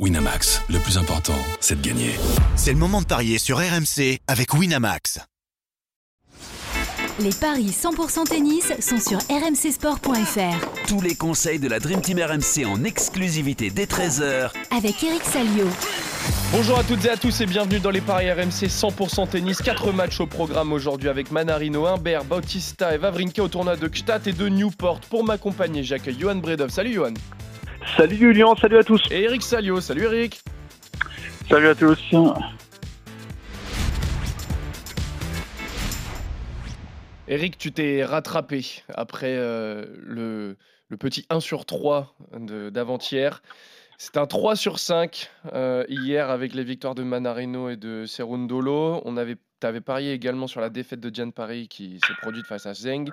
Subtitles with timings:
[0.00, 2.10] Winamax, le plus important, c'est de gagner.
[2.56, 5.20] C'est le moment de parier sur RMC avec Winamax.
[7.20, 10.88] Les paris 100% tennis sont sur rmcsport.fr.
[10.88, 15.68] Tous les conseils de la Dream Team RMC en exclusivité dès 13h Avec Eric Salio.
[16.50, 19.62] Bonjour à toutes et à tous et bienvenue dans les paris RMC 100% tennis.
[19.62, 24.26] Quatre matchs au programme aujourd'hui avec Manarino, Humbert, Bautista et Vavrinka au tournoi de Gstaad
[24.26, 24.98] et de Newport.
[25.08, 26.70] Pour m'accompagner, j'accueille Johan Bredov.
[26.70, 27.14] Salut Johan.
[27.96, 29.00] Salut Julien, salut à tous.
[29.10, 29.80] Et Eric Salio.
[29.80, 30.40] Salut Eric.
[31.48, 31.98] Salut à tous.
[37.28, 40.56] Eric, tu t'es rattrapé après euh, le,
[40.88, 43.42] le petit 1 sur 3 de- d'avant-hier.
[43.96, 49.00] C'est un 3 sur 5 euh, hier avec les victoires de Manarino et de Cerundolo.
[49.04, 49.16] On
[49.64, 53.10] T'avais parié également sur la défaite de Diane Paris qui s'est produite face à Zeng.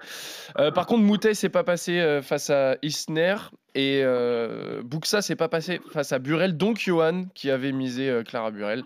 [0.59, 3.35] Euh, par contre, Moutet s'est pas passé euh, face à Isner
[3.73, 6.57] et euh, Buxa s'est pas passé face à Burel.
[6.57, 8.83] Donc Johan qui avait misé euh, Clara Burel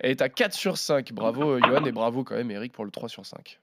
[0.00, 1.14] est à 4 sur 5.
[1.14, 3.60] Bravo Johan et bravo quand même Eric pour le 3 sur 5.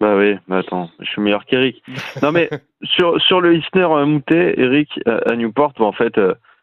[0.00, 1.80] Bah oui, mais attends, je suis meilleur qu'Eric.
[2.22, 2.50] non mais
[2.82, 6.18] sur, sur le Isner Moutet, Eric à Newport, bah, en fait,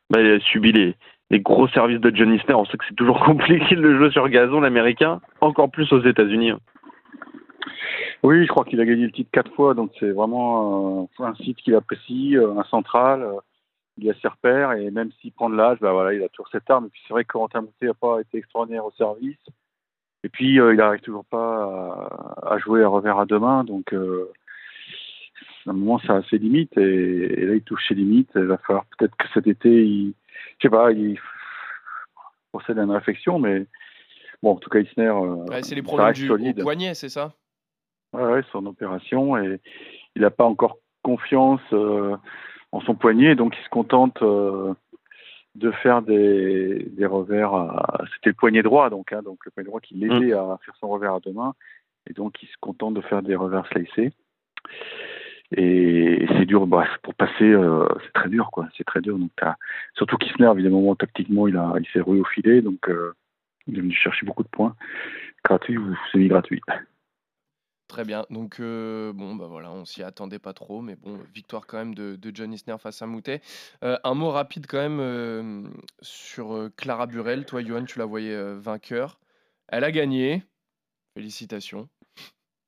[0.10, 0.98] bah, il a subi les,
[1.32, 2.54] les gros services de John Isner.
[2.54, 6.52] On sait que c'est toujours compliqué le jouer sur gazon, l'américain, encore plus aux États-Unis.
[6.52, 6.60] hein.
[8.24, 11.36] Oui, je crois qu'il a gagné le titre quatre fois, donc c'est vraiment euh, un
[11.36, 13.22] site qu'il apprécie, euh, un central.
[13.22, 13.34] euh,
[13.98, 16.50] il a ses repères et même s'il prend de l'âge, bah voilà, il a toujours
[16.52, 16.88] cette arme.
[16.88, 19.38] Et puis c'est vrai que Corentin Moutet n'a pas été extraordinaire au service.
[20.24, 22.10] Et puis il n'arrive toujours pas
[22.44, 23.94] à, à jouer à revers à deux mains, donc
[25.68, 28.30] à un moment ça a ses limites et, et là il touche ses limites.
[28.36, 30.14] Il va falloir peut-être que cet été, il,
[30.60, 31.20] je sais pas, il
[32.52, 33.66] procède à une réflexion, mais
[34.42, 36.62] bon, en tout cas Isner, euh, Ouais, c'est les problèmes du au solide.
[36.62, 37.34] poignet, c'est ça?
[38.14, 39.60] Ouais, ouais, son opération et
[40.16, 42.16] il n'a pas encore confiance euh,
[42.72, 44.74] en son poignet, donc il se contente euh,
[45.56, 47.54] de faire des, des revers.
[47.54, 48.04] À...
[48.16, 50.88] C'était le poignet droit, donc, hein, donc le poignet droit qui l'aidait à faire son
[50.90, 51.54] revers à deux mains,
[52.10, 54.14] et donc il se contente de faire des revers slicés.
[55.52, 58.68] Et, c'est dur, bah, pour passer, euh, c'est très dur, quoi.
[58.78, 59.18] C'est très dur.
[59.18, 59.32] Donc,
[59.96, 63.14] surtout Kisner, évidemment, tactiquement, il a, il s'est rué au filet, donc euh,
[63.68, 64.76] il est venu chercher beaucoup de points,
[65.44, 66.62] gratuits ou semi-gratuits.
[67.88, 68.26] Très bien.
[68.32, 71.94] Donc, euh, bon, bah voilà, on s'y attendait pas trop, mais bon, victoire quand même
[71.94, 73.42] de, de John Isner face à Moutet.
[73.84, 77.46] Euh, un mot rapide quand même sur Clara Burel.
[77.46, 79.20] Toi, Johan, tu la voyais vainqueur.
[79.68, 80.44] Elle a gagné.
[81.14, 81.88] Félicitations.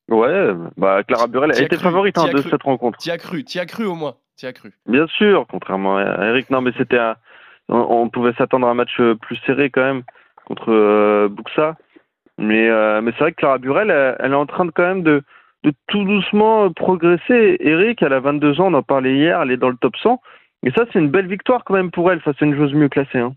[0.10, 2.50] Ouais, bah Clara Burel été cru, favorite hein, de cru.
[2.50, 2.98] cette rencontre.
[2.98, 4.16] T'y as cru, t'y as cru au moins.
[4.38, 4.72] T'y as cru.
[4.88, 6.50] Bien sûr, contrairement à Eric.
[6.50, 7.16] Non, mais c'était un-
[7.70, 10.04] on, on pouvait s'attendre à un match euh, plus serré quand même
[10.46, 11.76] contre euh, Buxa.
[12.38, 14.84] Mais, euh, mais c'est vrai que Clara Burel, elle, elle est en train de quand
[14.88, 15.24] même de,
[15.64, 17.58] de tout doucement progresser.
[17.60, 20.22] Eric, elle a 22 ans, on en parlait hier, elle est dans le top 100.
[20.64, 22.90] Et ça, c'est une belle victoire quand même pour elle face à une joueuse mieux
[22.90, 23.20] classée.
[23.20, 23.34] Hein.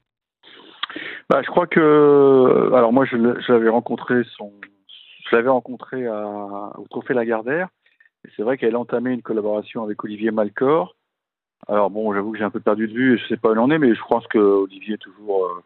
[1.28, 3.04] Bah, je crois que, alors moi,
[3.52, 4.52] l'avais rencontré son,
[5.30, 7.68] je l'avais rencontré à, au Trophée Lagardère.
[8.24, 10.96] Et c'est vrai qu'elle a entamé une collaboration avec Olivier Malcor.
[11.68, 13.58] Alors bon, j'avoue que j'ai un peu perdu de vue, je sais pas où il
[13.58, 15.62] en est, mais je pense que Olivier est toujours euh,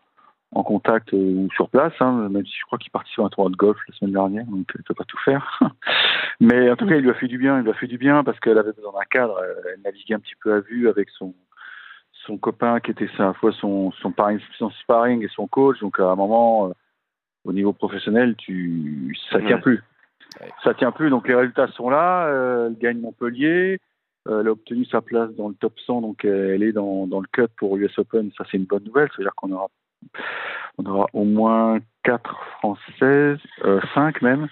[0.52, 3.28] en contact euh, ou sur place, hein, même si je crois qu'il participe à un
[3.28, 5.60] tournoi de golf la semaine dernière, donc il peut pas tout faire.
[6.41, 7.98] mais en tout cas, il lui a fait du bien, il lui a fait du
[7.98, 9.41] bien parce qu'elle avait besoin d'un cadre.
[9.42, 11.32] Elle, elle naviguait un petit peu à vue avec son
[12.38, 15.78] copain qui était à la fois son, son, sparring, son sparring et son coach.
[15.81, 16.72] Donc à un moment, euh,
[17.44, 19.62] au niveau professionnel, tu ça tient Ouais.
[19.62, 19.82] plus.
[20.41, 20.50] Ouais.
[20.62, 21.10] Ça tient plus.
[21.10, 22.27] Donc les résultats sont là.
[22.27, 23.78] euh, elle gagne Montpellier.
[24.27, 27.06] Euh, elle a obtenu sa place dans le top 100, donc euh, elle est dans,
[27.06, 28.31] dans le cut pour US Open.
[28.38, 29.09] Ça c'est une bonne nouvelle.
[29.15, 29.69] C'est-à-dire qu'on aura
[30.78, 34.49] on aura au moins quatre françaises, euh, cinq même.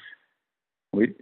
[0.93, 1.17] Oui,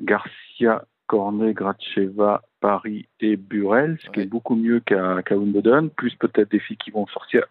[0.00, 4.24] Garcia, Cornet, Gracheva, Paris et Burel, ce qui Ouais.
[4.24, 7.44] est beaucoup mieux qu'à qu'à Wimbledon, plus peut-être des filles qui vont sortir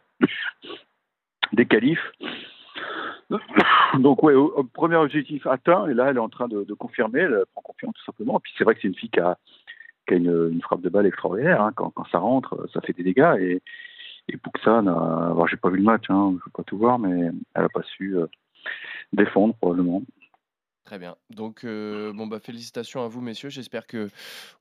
[1.53, 2.11] des qualifs.
[3.99, 4.33] Donc ouais,
[4.73, 8.05] premier objectif atteint, et là elle est en train de, confirmer, elle prend confiance tout
[8.05, 8.37] simplement.
[8.37, 9.37] Et puis c'est vrai que c'est une fille qui a,
[10.09, 11.61] une, frappe de balle extraordinaire.
[11.61, 11.71] hein.
[11.75, 13.35] Quand, ça rentre, ça fait des dégâts.
[13.39, 13.61] Et,
[14.29, 16.99] et Buxa, n'a- alors j'ai pas vu le match, hein, je peux pas tout voir,
[16.99, 18.27] mais elle a pas su euh,
[19.13, 20.03] défendre probablement.
[20.91, 21.15] Très bien.
[21.29, 23.47] Donc, euh, bon, bah, félicitations à vous, messieurs.
[23.47, 24.09] J'espère que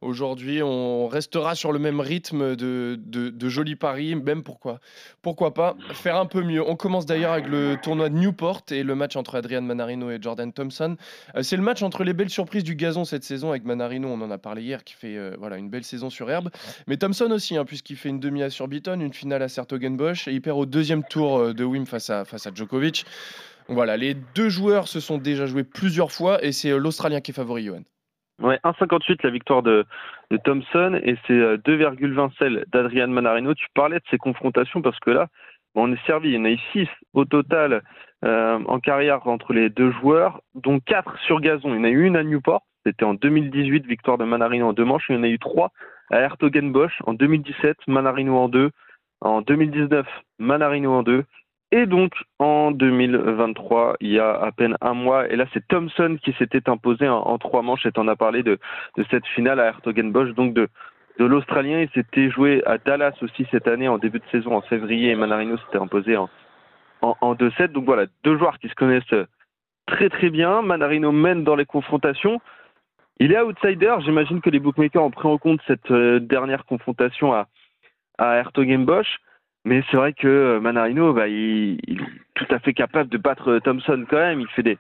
[0.01, 4.15] aujourd'hui, on restera sur le même rythme de, de, de jolis paris.
[4.15, 4.79] Même pourquoi,
[5.23, 6.63] pourquoi pas faire un peu mieux.
[6.65, 10.19] On commence d'ailleurs avec le tournoi de Newport et le match entre Adrian Manarino et
[10.23, 10.97] Jordan Thompson.
[11.35, 14.07] Euh, c'est le match entre les belles surprises du gazon cette saison avec Manarino.
[14.07, 16.51] On en a parlé hier, qui fait euh, voilà une belle saison sur herbe.
[16.87, 20.33] Mais Thompson aussi, hein, puisqu'il fait une demi à Surbiton, une finale à Sertogenbosch et
[20.33, 23.05] il perd au deuxième tour de Wim face à, face à Djokovic.
[23.71, 27.31] Voilà, les deux joueurs se sont déjà joués plusieurs fois et c'est euh, l'Australien qui
[27.31, 27.83] est favori, Johan.
[28.43, 29.87] Ouais, 1,58 la victoire de,
[30.45, 33.55] Thompson et c'est euh, 2,20 celle d'Adrian Manarino.
[33.55, 35.29] Tu parlais de ces confrontations parce que là,
[35.77, 36.31] on est servi.
[36.31, 37.83] Il y en a eu 6 au total
[38.25, 41.73] euh, en carrière entre les deux joueurs, dont 4 sur gazon.
[41.73, 44.73] Il y en a eu une à Newport, c'était en 2018, victoire de Manarino en
[44.73, 45.05] deux manches.
[45.11, 45.71] Il y en a eu 3
[46.11, 48.71] à Hertogenbosch en 2017, Manarino en 2.
[49.21, 50.07] En 2019,
[50.41, 51.25] Manarino en 2.
[51.73, 56.19] Et donc en 2023, il y a à peine un mois, et là c'est Thompson
[56.23, 58.59] qui s'était imposé en, trois manches, et on a parlé de,
[59.11, 60.69] cette finale à Hertogenbosch, donc de,
[61.19, 61.81] de l'Australien.
[61.81, 65.15] Il s'était joué à Dallas aussi cette année en début de saison en février, et
[65.15, 66.29] Manarino s'était imposé en,
[67.03, 67.69] en, en 2-7.
[67.69, 69.15] Donc voilà, deux joueurs qui se connaissent
[69.87, 70.63] très très bien.
[70.63, 72.41] Manarino mène dans les confrontations.
[73.21, 77.33] Il est outsider, j'imagine que les bookmakers ont pris en compte cette euh, dernière confrontation
[77.33, 77.47] à,
[78.19, 79.21] à Hertogenbosch.
[79.65, 81.97] Mais c'est vrai que euh, Manarino, bah, il, est
[82.35, 84.41] tout à fait capable de battre euh, Thompson quand même.
[84.41, 84.79] Il fait des,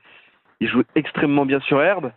[0.60, 2.12] il joue extrêmement bien sur herbe.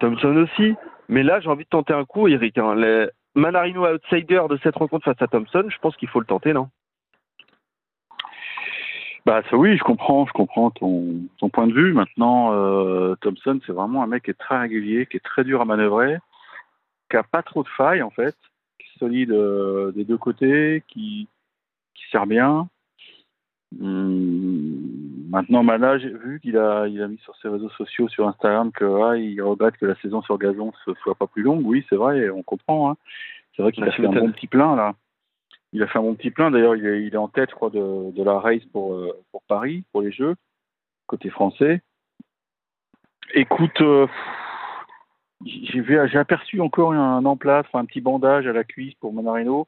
[0.00, 0.74] Thompson aussi.
[1.08, 2.56] Mais là, j'ai envie de tenter un coup, Eric.
[2.58, 2.76] Hein.
[2.76, 6.52] Les Manarino outsider de cette rencontre face à Thompson, je pense qu'il faut le tenter,
[6.52, 6.68] non?
[9.26, 11.94] Bah ça, oui, je comprends, je comprends ton, point de vue.
[11.94, 15.62] Maintenant, euh, Thompson, c'est vraiment un mec qui est très régulier, qui est très dur
[15.62, 16.18] à manœuvrer,
[17.10, 18.36] qui a pas trop de failles en fait,
[18.78, 19.34] qui est solide
[19.94, 21.26] des deux côtés, qui
[21.94, 22.68] qui sert bien.
[23.80, 28.28] Hum, maintenant, Mana, j'ai vu qu'il a, il a mis sur ses réseaux sociaux, sur
[28.28, 31.66] Instagram, que ah, il regrette que la saison sur gazon ne soit pas plus longue.
[31.66, 32.90] Oui, c'est vrai, on comprend.
[32.90, 32.96] Hein.
[33.54, 34.94] C'est vrai qu'il a fait un bon petit plein là.
[35.72, 36.52] Il a fait un bon petit plein.
[36.52, 39.42] D'ailleurs, il, il, est en tête, je crois, de, de la race pour, euh, pour
[39.42, 40.36] Paris, pour les Jeux,
[41.06, 41.82] côté français.
[43.32, 44.06] Écoute, euh,
[45.44, 49.66] j'ai aperçu encore un emplâtre, un petit bandage à la cuisse pour Manarino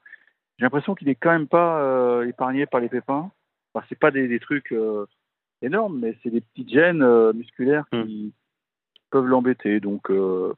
[0.58, 3.30] j'ai l'impression qu'il est quand même pas euh, épargné par les pépins.
[3.74, 5.06] Enfin, c'est pas des, des trucs euh,
[5.62, 8.32] énormes, mais c'est des petites gènes euh, musculaires qui
[9.10, 9.80] peuvent l'embêter.
[9.80, 10.54] Donc, euh,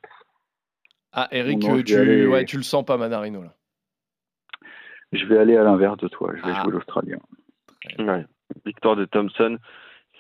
[1.13, 3.55] ah, Eric, non, tu, aller- ouais, tu le sens pas, Manarino là.
[5.13, 6.33] je vais aller à l'inverse de toi.
[6.37, 6.63] Je vais Ah.
[6.63, 7.19] jouer l'Australien.
[7.99, 8.25] Ouais.
[8.65, 9.59] Victoire de Thompson,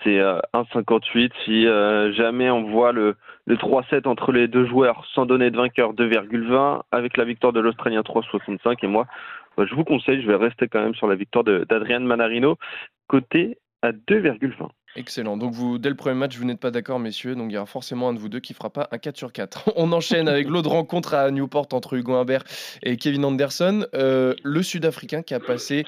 [0.03, 1.31] c'est euh, 1,58.
[1.45, 3.17] Si euh, jamais on voit le,
[3.47, 7.61] le 3-7 entre les deux joueurs sans donner de vainqueur 2,20, avec la victoire de
[7.61, 9.07] l'Australien 3,65, et moi,
[9.57, 12.57] bah, je vous conseille, je vais rester quand même sur la victoire d'Adrian Manarino,
[13.09, 14.69] côté à 2,20.
[14.97, 15.37] Excellent.
[15.37, 17.35] Donc, vous, dès le premier match, vous n'êtes pas d'accord, messieurs.
[17.35, 19.33] Donc, il y aura forcément un de vous deux qui fera pas un 4 sur
[19.33, 19.73] 4.
[19.77, 22.45] On enchaîne avec l'autre rencontre à Newport entre Hugo Humbert
[22.83, 23.87] et Kevin Anderson.
[23.95, 25.85] Euh, le Sud-Africain qui a passé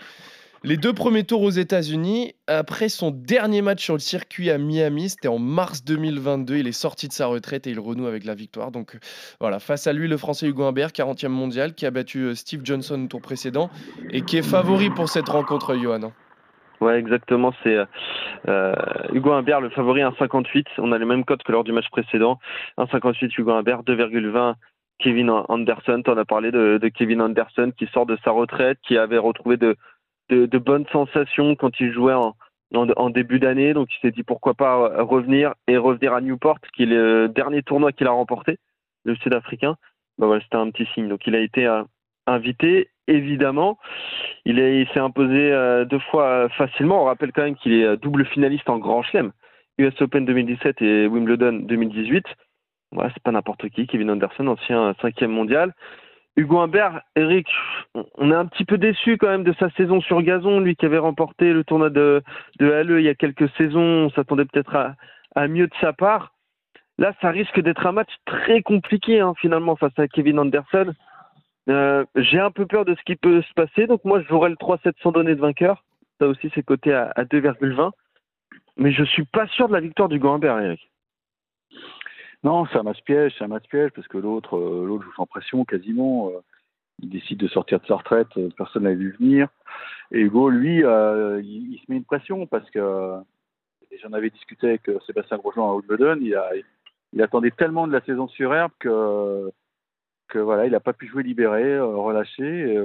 [0.62, 2.35] les deux premiers tours aux États-Unis.
[2.47, 6.57] Après son dernier match sur le circuit à Miami, c'était en mars 2022.
[6.57, 8.71] Il est sorti de sa retraite et il renoue avec la victoire.
[8.71, 8.99] Donc,
[9.41, 9.59] voilà.
[9.59, 13.03] Face à lui, le Français Hugo Humbert, 40e mondial, qui a battu euh, Steve Johnson
[13.03, 13.71] au tour précédent
[14.11, 16.12] et qui est favori pour cette rencontre, Johan.
[16.81, 17.53] Ouais, exactement.
[17.63, 17.85] C'est euh,
[18.49, 18.75] euh,
[19.13, 20.67] Hugo Humbert, le favori 1,58.
[20.79, 22.39] On a les mêmes codes que lors du match précédent.
[22.79, 24.55] 1,58 Hugo Humbert, 2,20
[24.99, 26.03] Kevin Anderson.
[26.06, 29.77] En as parlé de Kevin Anderson qui sort de sa retraite, qui avait retrouvé de,
[30.31, 33.75] de, bonnes sensations quand il jouait en, début d'année.
[33.75, 37.29] Donc il s'est dit pourquoi pas euh, revenir et revenir à Newport, qui est le
[37.29, 38.59] dernier tournoi qu'il a remporté,
[39.05, 39.77] le Sud-Africain.
[40.19, 41.09] Bah voilà, c'était un petit signe.
[41.09, 41.82] Donc il a été euh,
[42.27, 43.79] invité, évidemment.
[44.44, 47.03] Il, est- il s'est imposé euh, deux fois facilement.
[47.03, 49.32] On rappelle quand même qu'il est double finaliste en Grand Chelem,
[49.79, 52.25] US Open 2017 et Wimbledon 2018.
[52.93, 53.87] Voilà, c'est pas n'importe qui.
[53.87, 55.73] Kevin Anderson, ancien cinquième mondial.
[56.41, 57.47] Hugo Humbert, Eric,
[58.17, 60.61] on- est un petit peu déçu quand même de sa saison sur gazon.
[60.61, 62.23] Lui qui avait remporté le tournoi de,
[62.59, 64.94] de Halle il y a quelques saisons, on s'attendait peut-être
[65.35, 66.32] à, mieux de sa part.
[66.99, 70.93] Là, ça risque d'être un match très compliqué hein, finalement face à Kevin Anderson.
[71.69, 74.51] Euh, J'ai un peu peur de ce qui peut se passer, donc moi je jouerais
[74.51, 75.85] le 3-7 sans donner de vainqueur.
[76.20, 77.91] Ça aussi c'est coté à, à 2,20.
[78.77, 80.90] Mais je suis pas sûr de la victoire du Humbert, Eric.
[82.43, 85.13] Non, c'est un match piège, c'est un match piège parce que l'autre, euh, l'autre joue
[85.15, 86.31] sans pression quasiment.
[86.31, 86.41] euh,
[87.03, 89.49] il décide de sortir de sa retraite, euh, personne n'a vu venir.
[90.13, 93.15] Et Hugo, lui, il, se met une pression parce que
[94.03, 96.19] j'en avais discuté avec Sébastien Grosjean à Wimbledon.
[96.20, 96.39] Il,
[97.13, 99.53] il attendait tellement de la saison sur herbe que
[100.35, 102.77] voilà, il n'a pas pu jouer libéré, relâché.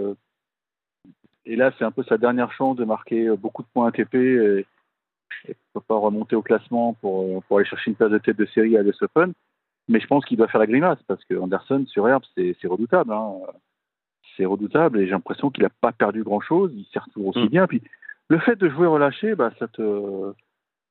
[1.46, 4.66] et là, c'est un peu sa dernière chance de marquer beaucoup de points ATP et,
[5.48, 8.46] et pourquoi pas remonter au classement pour, pour aller chercher une place de tête de
[8.46, 9.34] série à l'US Open.
[9.88, 13.14] Mais je pense qu'il doit faire la grimace parce que Anderson sur herbe, c'est redoutable.
[13.14, 13.34] Hein.
[14.36, 16.72] C'est redoutable et j'ai l'impression qu'il n'a pas perdu grand-chose.
[16.76, 17.50] Il sert toujours aussi Mm.
[17.50, 17.68] bien.
[17.68, 17.82] Puis
[18.30, 19.82] le fait de jouer relâché, bah, ça te,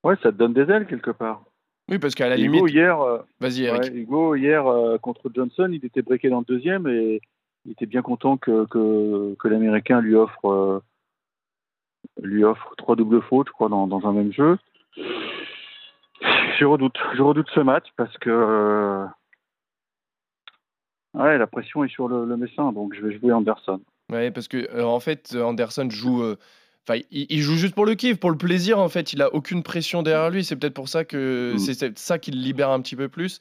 [0.04, 1.42] ouais, ça te donne des ailes quelque part.
[1.90, 2.72] Oui, parce qu'à la Hugo limite.
[2.74, 3.82] hier, euh, Vas-y, Eric.
[3.82, 7.20] ouais, Hugo hier euh, contre Johnson, il était breaké dans le deuxième et
[7.66, 10.80] il était bien content que que, que l'Américain lui offre euh,
[12.22, 14.56] lui offre trois doubles fautes, je crois, dans, dans un même jeu.
[16.58, 19.04] Je redoute, je redoute ce match parce que euh,
[21.14, 23.80] ouais, la pression est sur le, le Messin, donc je vais jouer Anderson.
[24.12, 26.36] Ouais, parce que euh, en fait, euh, Anderson joue euh,
[26.86, 29.14] Enfin, il, il joue juste pour le kiff, pour le plaisir en fait.
[29.14, 30.44] Il a aucune pression derrière lui.
[30.44, 31.58] C'est peut-être pour ça que Mm.
[31.58, 33.38] c'est ça qui le libère un petit peu plus.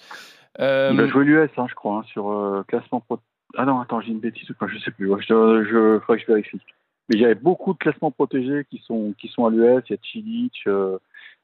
[0.62, 3.20] Euh, Il a joué l'US, hein, je crois, hein, sur classement pro.
[3.58, 5.10] Ah non, attends, j'ai une bêtise ou pas, je sais plus.
[5.10, 6.62] Ouais, je, je, faudrait que je vérifie.
[7.10, 9.84] Mais il y avait beaucoup de classements protégés qui sont, qui sont à l'US.
[9.90, 10.64] Il y a Chilich,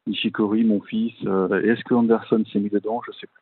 [0.07, 1.13] Nishikori, mon fils.
[1.25, 3.01] Euh, Est-ce que Anderson s'est mis dedans?
[3.05, 3.41] Je sais plus.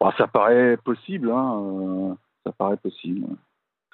[0.00, 1.30] Bon, ça paraît possible.
[1.30, 2.14] Hein, euh,
[2.44, 3.26] ça paraît possible.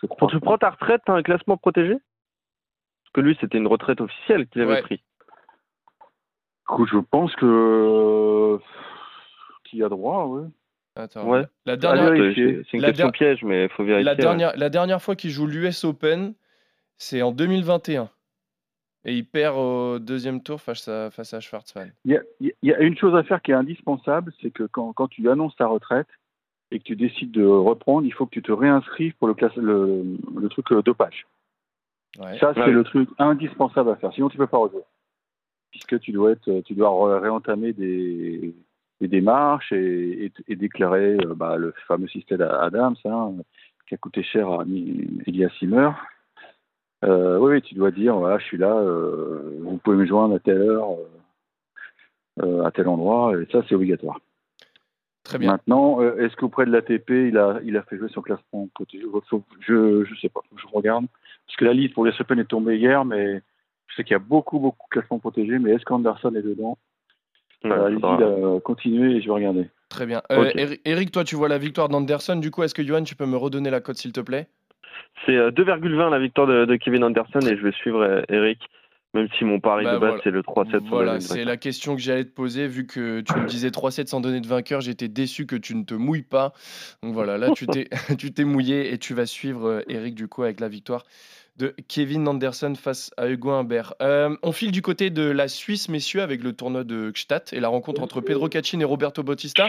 [0.00, 0.06] Je.
[0.06, 1.92] Quand tu prends ta retraite, t'as un classement protégé?
[1.94, 4.82] Parce que lui, c'était une retraite officielle qu'il avait Ouais.
[4.82, 5.02] pris.
[6.70, 8.58] Écoute, je pense que
[9.64, 10.48] qui a droit, oui.
[10.96, 11.44] attends, Ouais.
[11.66, 12.62] la dernière, vérifier.
[12.70, 14.04] C'est une La question der- piège, mais il faut vérifier.
[14.04, 14.16] la ouais.
[14.16, 16.34] dernière, la dernière fois qu'il joue l'US Open,
[16.98, 18.08] c'est en 2021.
[19.04, 21.92] Et il perd au deuxième tour face à, face à Schwartzmann.
[22.04, 24.62] Il y, a, il y a une chose à faire qui est indispensable, c'est que
[24.64, 26.06] quand, quand tu annonces ta retraite
[26.70, 29.56] et que tu décides de reprendre, il faut que tu te réinscrives pour le, classe,
[29.56, 30.04] le,
[30.40, 31.26] le truc euh, dopage.
[32.18, 32.38] Ouais.
[32.38, 32.70] Ça, c'est Ouais.
[32.70, 34.12] le truc indispensable à faire.
[34.12, 34.82] Sinon, tu peux pas rejouer.
[35.72, 38.54] Puisque tu dois, être, tu dois ré- réentamer des,
[39.00, 43.32] des démarches et, et- et déclarer euh, bah, le fameux système Adams hein,
[43.88, 44.64] qui a coûté cher à
[45.26, 45.90] Elias Simmer.
[47.04, 50.36] Euh, oui, oui, tu dois dire voilà, je suis là, euh, vous pouvez me joindre
[50.36, 50.88] à telle heure,
[52.42, 54.20] euh, à tel endroit, et ça, c'est obligatoire.
[55.24, 55.52] Très bien.
[55.52, 59.04] Maintenant, euh, est-ce qu'auprès de l'ATP, il a, il a fait jouer son classement protégé
[59.60, 61.06] Je ne sais pas, je regarde.
[61.46, 63.40] Parce que la liste pour les Open est tombée hier, mais
[63.86, 66.78] je sais qu'il y a beaucoup, beaucoup de classements protégés, mais est-ce qu'Anderson est dedans?
[67.64, 69.70] Euh, Allez-y, là, continuez et je vais regarder.
[69.88, 70.22] Très bien.
[70.32, 70.54] Euh, Ok.
[70.56, 72.36] Eri- Eric, toi, tu vois la victoire d'Anderson.
[72.36, 74.48] Du coup, est-ce que Johan, tu peux me redonner la cote, s'il te plaît?
[75.26, 78.58] C'est euh, 2,20 la victoire de, de Kevin Anderson et je vais suivre euh, Eric,
[79.14, 80.22] même si mon pari Bah, de base voilà.
[80.24, 80.88] c'est le 3-7.
[80.88, 82.66] Voilà, c'est la question que j'allais te poser.
[82.66, 85.84] Vu que tu me disais 3-7 sans donner de vainqueur, j'étais déçu que tu ne
[85.84, 86.52] te mouilles pas.
[87.02, 90.28] Donc voilà, là, tu t'es, tu t'es mouillé et tu vas suivre euh, Eric, du
[90.28, 91.04] coup, avec la victoire
[91.56, 93.94] de Kevin Anderson face à Hugo Humbert.
[94.00, 97.60] Euh, on file du côté de la Suisse, messieurs, avec le tournoi de Gstaad et
[97.60, 99.68] la rencontre entre Pedro Cachin et Roberto Bautista,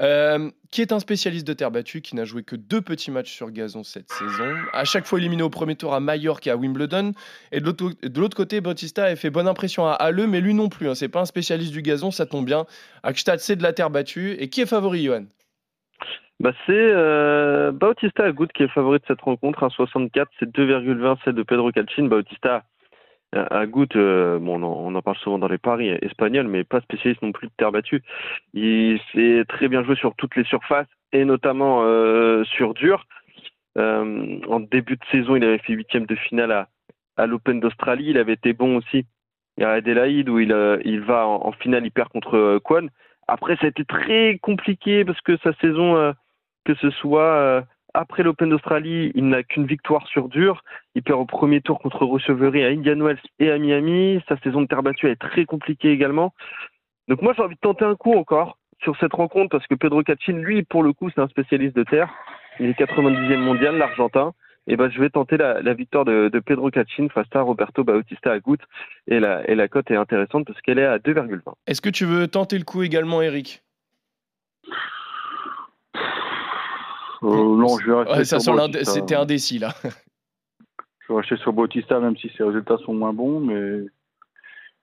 [0.00, 3.32] euh, qui est un spécialiste de terre battue, qui n'a joué que deux petits matchs
[3.32, 4.54] sur gazon cette saison.
[4.72, 7.12] À chaque fois éliminé au premier tour à Majorque et à Wimbledon.
[7.52, 10.90] Et de l'autre, côté, Bautista a fait bonne impression à Halle, mais lui non plus.
[10.90, 12.66] Hein, c'est pas un spécialiste du gazon, ça tombe bien.
[13.02, 14.32] À Gstaad, c'est de la terre battue.
[14.38, 15.24] Et qui est favori, Johan?
[16.40, 19.66] Bah, c'est euh, Bautista Agut qui est favori de cette rencontre.
[19.68, 22.06] 1,64, c'est 2,20 celle de Pedro Calcin.
[22.06, 22.64] Bautista
[23.36, 27.22] euh, Agut, euh, bon, on en, parle souvent dans les paris espagnols, mais pas spécialiste
[27.22, 28.02] non plus de terre battue.
[28.52, 33.06] Il s'est très bien joué sur toutes les surfaces et notamment euh, sur dur.
[33.76, 36.68] En début de saison, il avait fait huitième de finale à,
[37.16, 38.10] à l'Open d'Australie.
[38.10, 39.04] Il avait été bon aussi
[39.60, 42.88] à Adélaïde où il, il va en, en finale, il perd contre Kwon.
[43.26, 46.14] Après, ça a été très compliqué parce que sa saison,
[46.64, 47.62] que ce soit euh,
[47.94, 50.64] après l'Open d'Australie, il n'a qu'une victoire sur dur.
[50.96, 54.20] Il perd au premier tour contre Rochevery à Indian Wells et à Miami.
[54.28, 56.34] Sa saison de terre battue est très compliquée également.
[57.06, 60.02] Donc moi, j'ai envie de tenter un coup encore sur cette rencontre parce que Pedro
[60.02, 62.12] Cachin, lui, pour le coup, c'est un spécialiste de terre.
[62.58, 64.32] Il est 90e mondial, l'Argentin.
[64.66, 68.58] Et ben, je vais tenter la, victoire de, Pedro Cachin face à Roberto Bautista Agut.
[69.06, 71.40] Et la, et la cote est intéressante parce qu'elle est à 2,20.
[71.66, 73.62] Est-ce que tu veux tenter le coup également, Eric?
[77.24, 78.84] Non, je vais rester Ouais, ça sur Bautista.
[78.92, 79.74] C'était indécis, là.
[79.82, 83.84] Je vais rester sur Bautista, même si ses résultats sont moins bons, mais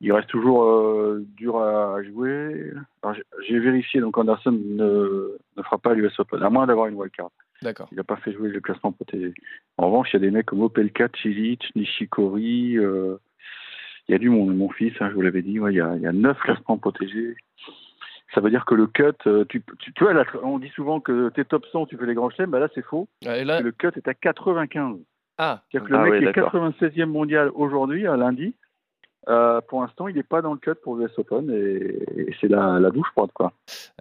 [0.02, 2.72] il reste toujours euh, dur à jouer.
[3.04, 6.88] Alors, j'ai- J'ai vérifié, donc Anderson ne, ne fera pas l'US Open, à moins d'avoir
[6.88, 7.32] une wildcard.
[7.62, 7.88] D'accord.
[7.92, 9.34] Il n'a pas fait jouer le classement protégé.
[9.78, 12.78] En revanche, il y a des mecs comme Opelka, Cilic, Nishikori.
[12.78, 13.18] euh,
[14.08, 14.56] il y a du monde.
[14.56, 16.38] Mon fils, hein, je vous l'avais dit, ouais, il, y a, il y a neuf
[16.40, 17.36] classements protégés.
[18.34, 21.00] Ça veut dire que le cut, euh, tu, tu, tu vois, là, on dit souvent
[21.02, 22.50] que t'es top 100, tu fais les grands chelems.
[22.52, 23.08] Bah là, c'est faux.
[23.24, 24.98] Et là, Le cut est à 95.
[25.38, 26.54] ah, C'est-à-dire que le Ah mec oui, est d'accord.
[26.54, 28.56] 96e mondial aujourd'hui, à lundi.
[29.28, 32.48] Euh, pour l'instant, il n'est pas dans le cut pour l'US Open et, et c'est
[32.48, 33.32] la, la douche froide.
[33.34, 33.52] Quoi.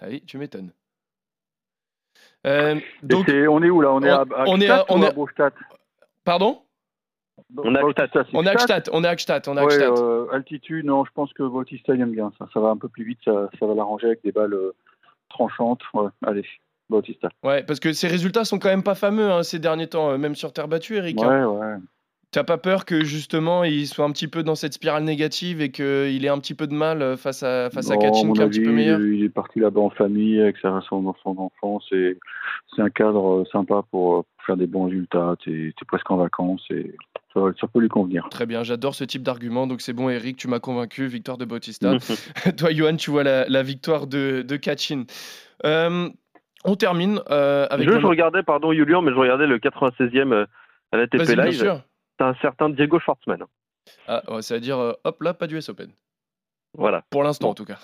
[0.01, 0.71] ah oui, tu m'étonnes.
[2.47, 3.93] Euh, donc, on est où là?
[3.93, 5.53] On est on- à, à on est Gstaad à- on ou est- à Brostad
[6.25, 6.63] pardon?
[7.57, 9.57] On est à Bautista, c'est On est à Gstaad Gstaad, on est à Gstaad, on
[9.57, 9.99] est à Ouais, Gstaad.
[9.99, 12.47] euh, altitude, non, je pense que Bautista il aime bien ça.
[12.53, 14.75] Ça va un peu plus vite, ça, ça va l'arranger avec des balles euh,
[15.29, 15.81] tranchantes.
[15.95, 16.45] Ouais, allez,
[16.89, 17.29] Bautista.
[17.43, 20.19] Ouais, parce que ses résultats sont quand même pas fameux hein, ces derniers temps, euh,
[20.19, 21.21] même sur terre battue, Eric.
[21.23, 21.47] hein.
[21.49, 21.75] Ouais, ouais.
[22.33, 25.73] T'as pas peur que justement il soit un petit peu dans cette spirale négative et
[25.73, 28.33] qu'il ait un petit peu de mal euh, face à, face à Non, Kachin mon
[28.35, 29.01] qui est un petit peu meilleur?
[29.01, 32.17] Il est parti là-bas en famille avec sa, son enfant d'enfance et
[32.77, 35.35] c'est un cadre euh, sympa pour, euh, pour faire des bons résultats.
[35.41, 36.95] Tu es, presque en vacances et
[37.35, 38.29] ça, ça peut lui convenir.
[38.31, 39.67] Très bien, j'adore ce type d'argument.
[39.67, 41.09] Donc c'est bon, Eric, tu m'as convaincu.
[41.09, 41.97] Victoire de Bautista.
[42.57, 45.03] Toi, Johan, tu vois la, la victoire de, de Kachin.
[45.67, 46.09] Euh,
[46.65, 47.89] on termine euh, avec.
[47.89, 50.47] Je, le- je regardais, pardon Julian, mais je regardais le 96e euh,
[50.93, 51.59] à la TP Vas-y, bien Live.
[51.59, 51.81] sûr.
[52.21, 53.45] C'est un certain Diego Schwartzmann.
[54.07, 55.91] Ah, ouais, ça veut dire, euh, hop là, pas du US Open.
[56.75, 57.03] Voilà.
[57.09, 57.53] Pour l'instant, Bon.
[57.53, 57.79] en tout cas.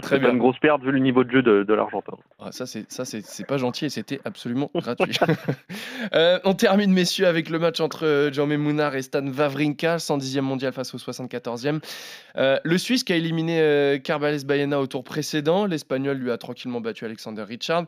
[0.00, 0.30] Très bien.
[0.30, 2.16] Une grosse perte vu le niveau de jeu de, de l'Argentin.
[2.38, 5.18] Ah, ça, c'est ça, c'est c'est pas gentil et c'était absolument gratuit.
[6.14, 10.40] Euh, on termine, messieurs, avec le match entre euh, Jaume Mounard et Stan Wawrinka, 110e
[10.40, 11.80] mondial face au 74e.
[12.36, 15.64] Euh, le Suisse qui a éliminé euh, Carbales Baena au tour précédent.
[15.64, 17.84] L'Espagnol lui a tranquillement battu Alexander Richard.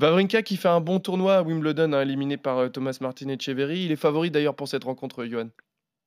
[0.00, 3.84] Wawrinka qui fait un bon tournoi à Wimbledon, hein, éliminé par Thomas Martin Echeverry.
[3.86, 5.48] Il est favori d'ailleurs pour cette rencontre, Johan.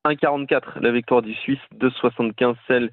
[0.05, 2.91] 1,44 la victoire du Suisse, 2,75 celle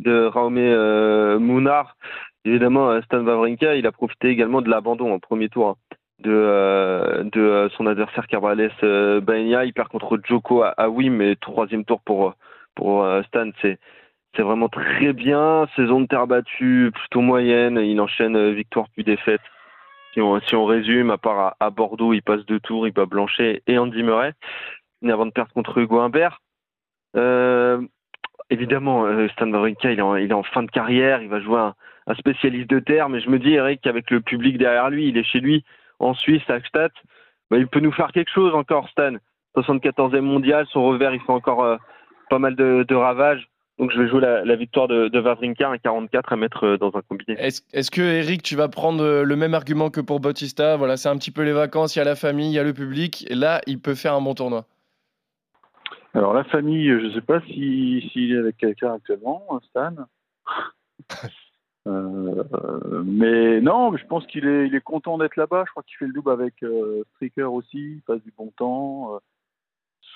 [0.00, 1.96] de Raume euh, Mounard.
[2.44, 5.76] Évidemment, euh, Stan Wawrinka, il a profité également de l'abandon en premier tour hein,
[6.20, 9.64] de, euh, euh, son adversaire Carbales euh, Baena.
[9.64, 12.34] Il perd contre Joko à, à Wim, mais troisième tour pour,
[12.74, 13.78] pour Stan, c'est
[14.42, 15.66] vraiment très bien.
[15.76, 17.78] Saison de terre battue plutôt moyenne.
[17.78, 19.40] Il enchaîne victoire puis défaite.
[20.12, 23.78] Si on, résume, à part à, Bordeaux, il passe deux tours, il bat Blanchet et
[23.78, 24.32] Andy Murray.
[25.04, 26.40] Avant de perdre contre Hugo Humbert.
[27.16, 27.80] Euh,
[28.50, 32.70] évidemment, euh, Stan Wawrinka, il est, en, fin de carrière, il va jouer un, spécialiste
[32.70, 35.40] de terre, mais je me dis, Eric, qu'avec le public derrière lui, il est chez
[35.40, 35.64] lui,
[35.98, 36.92] en Suisse, à Gstaad,
[37.50, 39.14] bah, il peut nous faire quelque chose encore, Stan.
[39.56, 41.76] 74e mondial, son revers, il fait encore euh,
[42.28, 43.48] pas mal de, ravages.
[43.78, 46.92] Donc je vais jouer la, victoire de, de Wawrinka, un 44 à mettre euh, dans
[46.94, 47.36] un combiné.
[47.38, 50.76] Est-ce que, Eric, tu vas prendre le même argument que pour Bautista?
[50.76, 52.64] Voilà, c'est un petit peu les vacances, il y a la famille, il y a
[52.64, 53.24] le public.
[53.30, 54.66] Et là, il peut faire un bon tournoi.
[56.14, 59.94] Alors la famille, je ne sais pas s'il si, s'il est avec quelqu'un actuellement, Stan.
[61.86, 65.64] Euh, mais non, je pense qu'il est, il est content d'être là-bas.
[65.66, 67.96] Je crois qu'il fait le double avec euh, Stricker aussi.
[67.96, 69.14] Il passe du bon temps.
[69.14, 69.18] Euh,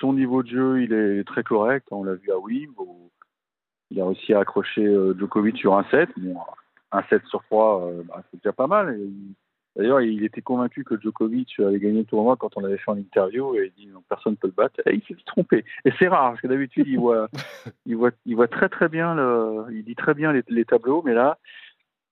[0.01, 1.87] son niveau de jeu, il est très correct.
[1.91, 2.73] On l'a vu à Wim.
[3.91, 6.09] il a réussi à accrocher euh, Djokovic sur un set.
[6.17, 6.39] Bon,
[6.93, 8.99] un set sur trois, bah, c'est déjà pas mal.
[8.99, 9.11] Et
[9.79, 12.97] D'ailleurs, il était convaincu que Djokovic allait gagner le tournoi quand on avait fait en
[12.99, 14.81] interview et il dit non, personne ne peut le battre.
[14.87, 15.65] Et il s'est trompé.
[15.85, 17.29] Et c'est rare parce que d'habitude il voit,
[17.87, 21.03] il voit, il voit très très bien le, il dit très bien les, les tableaux,
[21.07, 21.39] mais là,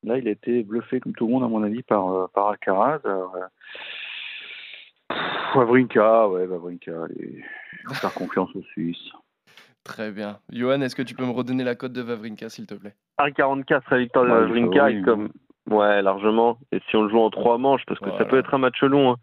[0.04, 2.48] là, il a été bluffé comme tout le monde à mon avis par euh, par
[2.50, 3.00] Alcaraz.
[3.04, 3.26] Euh,
[5.54, 7.42] Wawrinka, ouais, Wawrinka, allez,
[7.88, 9.10] faut faire confiance aux Suisses.
[9.84, 10.38] Très bien.
[10.52, 12.94] Johan, est-ce que tu peux me redonner la cote de Wawrinka, s'il te plaît?
[13.20, 14.96] 1,44 la victoire de Ouais, Wawrinka, oui.
[14.98, 15.28] et comme
[15.70, 16.58] ouais largement.
[16.72, 18.80] Et si on le joue en trois manches, parce que ça peut être un match
[18.82, 19.16] long, hein,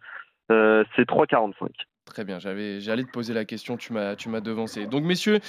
[0.51, 1.69] euh, c'est 3,45.
[2.13, 4.85] Très bien, j'avais, j'allais te poser la question, tu m'as, tu m'as devancé.
[4.85, 5.39] Donc, messieurs,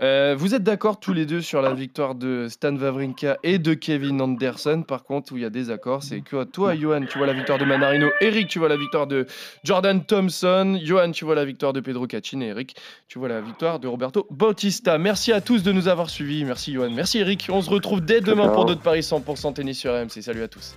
[0.00, 3.74] euh, vous êtes d'accord tous les deux sur la victoire de Stan Wawrinka et de
[3.74, 4.82] Kevin Anderson?
[4.88, 7.34] Par contre, où il y a des accords, c'est que toi, Johan, tu vois la
[7.34, 8.08] victoire de Manarino.
[8.22, 9.26] Eric, tu vois la victoire de
[9.62, 10.80] Jordan Thompson.
[10.82, 12.40] Johan, tu vois la victoire de Pedro Cachin.
[12.40, 12.76] Et Eric,
[13.08, 14.96] tu vois la victoire de Roberto Bautista.
[14.96, 16.46] Merci à tous de nous avoir suivis.
[16.46, 16.92] Merci, Johan.
[16.92, 17.48] Merci, Eric.
[17.50, 20.22] On se retrouve dès demain pour d'autres paris 100% tennis sur RMC.
[20.22, 20.76] Salut à tous.